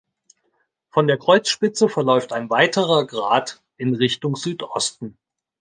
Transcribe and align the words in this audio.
Von 0.89 1.05
der 1.05 1.19
Kreuzspitze 1.19 1.87
verläuft 1.87 2.33
ein 2.33 2.49
weiterer 2.49 3.05
Grat 3.05 3.61
in 3.77 3.93
Richtung 3.93 4.35
Südosten. 4.35 5.19